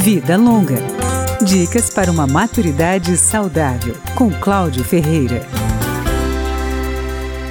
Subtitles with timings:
[0.00, 0.78] Vida Longa.
[1.44, 5.46] Dicas para uma maturidade saudável, com Cláudio Ferreira.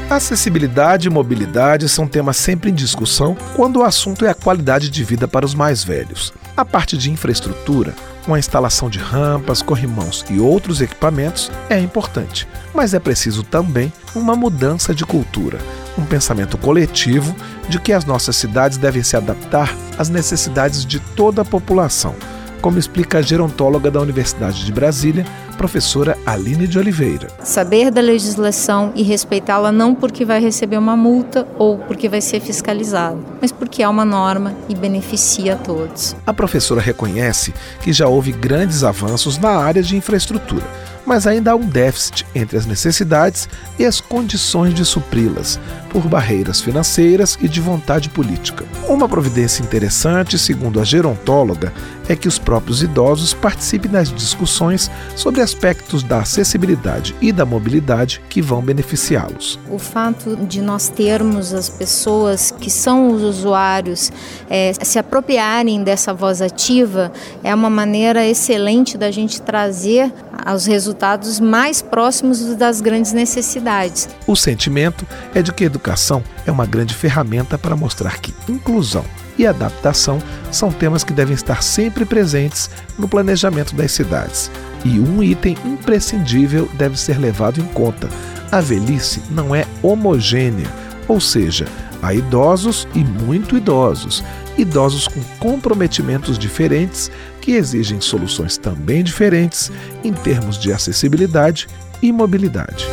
[0.09, 5.03] Acessibilidade e mobilidade são temas sempre em discussão quando o assunto é a qualidade de
[5.03, 6.33] vida para os mais velhos.
[6.57, 7.93] A parte de infraestrutura,
[8.25, 13.93] com a instalação de rampas, corrimãos e outros equipamentos, é importante, mas é preciso também
[14.15, 15.59] uma mudança de cultura,
[15.95, 17.35] um pensamento coletivo
[17.69, 22.15] de que as nossas cidades devem se adaptar às necessidades de toda a população
[22.61, 25.25] como explica a gerontóloga da Universidade de Brasília,
[25.57, 27.27] professora Aline de Oliveira.
[27.43, 32.39] Saber da legislação e respeitá-la não porque vai receber uma multa ou porque vai ser
[32.39, 36.15] fiscalizado, mas porque é uma norma e beneficia a todos.
[36.25, 41.55] A professora reconhece que já houve grandes avanços na área de infraestrutura mas ainda há
[41.55, 43.49] um déficit entre as necessidades
[43.79, 45.59] e as condições de supri-las,
[45.89, 48.63] por barreiras financeiras e de vontade política.
[48.87, 51.73] Uma providência interessante, segundo a gerontóloga,
[52.07, 58.21] é que os próprios idosos participem das discussões sobre aspectos da acessibilidade e da mobilidade
[58.29, 59.59] que vão beneficiá-los.
[59.67, 64.11] O fato de nós termos as pessoas que são os usuários
[64.47, 67.11] é, se apropriarem dessa voz ativa
[67.43, 70.11] é uma maneira excelente da gente trazer
[70.45, 70.98] aos resultados
[71.39, 74.09] mais próximos das grandes necessidades.
[74.27, 79.05] O sentimento é de que a educação é uma grande ferramenta para mostrar que inclusão
[79.37, 84.51] e adaptação são temas que devem estar sempre presentes no planejamento das cidades.
[84.83, 88.09] E um item imprescindível deve ser levado em conta:
[88.51, 90.67] a velhice não é homogênea,
[91.07, 91.65] ou seja,
[92.01, 94.23] há idosos e muito idosos,
[94.57, 97.11] idosos com comprometimentos diferentes
[97.41, 99.71] que exigem soluções também diferentes
[100.03, 101.67] em termos de acessibilidade
[102.01, 102.85] e mobilidade.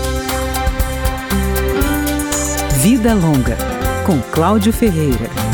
[2.81, 3.57] Vida Longa,
[4.05, 5.46] com Cláudio Ferreira.